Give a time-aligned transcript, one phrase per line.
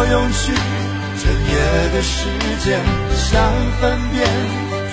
[0.00, 0.54] 我用去
[1.18, 1.58] 整夜
[1.90, 2.30] 的时
[2.62, 2.78] 间，
[3.18, 3.34] 想
[3.80, 4.22] 分辨，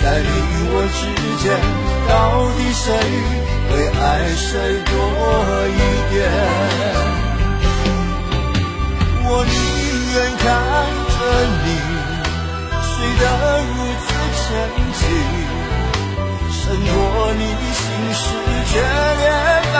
[0.02, 0.28] 在你
[0.74, 1.06] 我之
[1.46, 1.46] 间，
[2.10, 2.12] 到
[2.58, 2.84] 底谁
[3.70, 3.72] 会
[4.02, 4.50] 爱谁
[4.90, 4.92] 多
[5.70, 5.80] 一
[6.10, 6.18] 点？
[9.28, 9.54] 我宁
[10.16, 10.44] 愿看
[11.14, 11.18] 着
[11.62, 11.68] 你
[12.82, 12.92] 睡
[13.22, 13.24] 得
[13.62, 14.08] 如此
[14.42, 14.44] 沉
[14.98, 15.00] 静，
[16.50, 16.98] 胜过
[17.38, 17.46] 你
[17.78, 18.26] 心事
[18.74, 18.74] 决
[19.22, 19.24] 裂
[19.72, 19.78] 般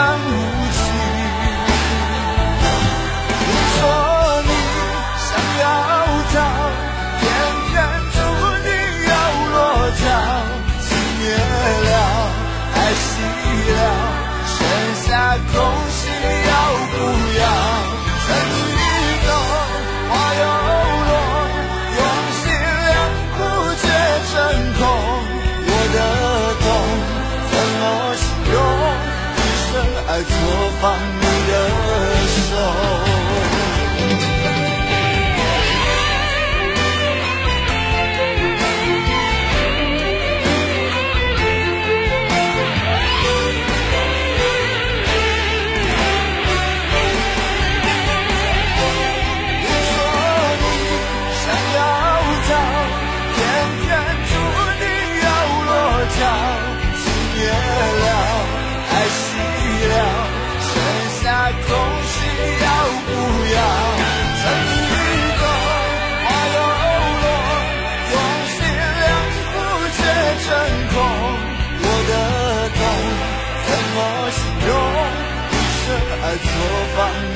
[24.78, 24.82] 痛。
[25.68, 25.98] 我的
[26.62, 26.66] 痛
[27.50, 27.82] 怎么
[28.16, 28.56] 形容？
[29.36, 29.40] 一
[29.70, 29.72] 生
[30.08, 30.30] 爱错
[30.80, 30.84] 放
[76.38, 76.50] 做
[76.96, 77.35] 饭。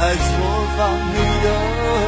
[0.00, 0.22] 爱错
[0.76, 2.07] 放你的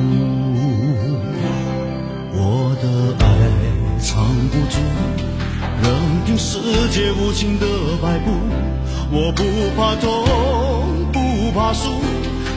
[4.53, 4.77] 无助，
[5.81, 6.59] 任凭世
[6.91, 7.65] 界无情的
[8.01, 8.31] 摆布。
[9.11, 9.43] 我不
[9.75, 10.07] 怕痛，
[11.11, 11.89] 不怕输，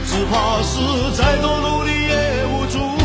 [0.05, 0.79] 只怕是
[1.15, 3.04] 再多努力也无助。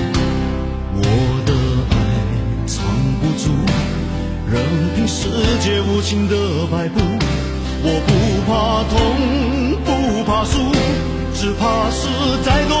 [4.51, 4.61] 任
[4.93, 5.29] 凭世
[5.61, 6.35] 界无情的
[6.69, 6.99] 摆布，
[7.83, 8.11] 我不
[8.51, 8.99] 怕痛，
[9.85, 9.89] 不
[10.25, 10.59] 怕输，
[11.33, 12.09] 只怕是
[12.43, 12.80] 再多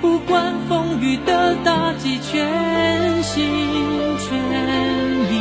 [0.00, 3.48] 不管风雨的打击，全心
[4.18, 4.38] 全
[5.30, 5.32] 意。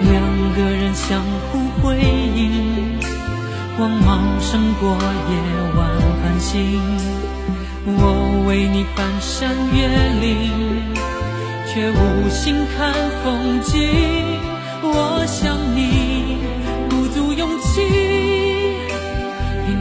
[0.00, 0.22] 两
[0.56, 1.96] 个人相互辉
[2.36, 2.98] 映，
[3.76, 5.34] 光芒胜过夜
[5.76, 5.78] 晚
[6.22, 6.80] 繁星。
[7.86, 9.88] 我为你翻山越
[10.20, 10.52] 岭，
[11.66, 12.92] 却无心看
[13.22, 13.76] 风景。
[14.82, 16.38] 我想你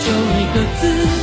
[0.00, 1.20] 就一个字。